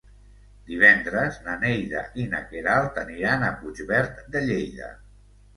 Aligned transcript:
Divendres 0.69 1.37
na 1.49 1.57
Neida 1.65 2.01
i 2.23 2.27
na 2.33 2.41
Queralt 2.53 2.97
aniran 3.05 3.47
a 3.51 3.55
Puigverd 3.63 4.25
de 4.37 4.45
Lleida. 4.49 4.91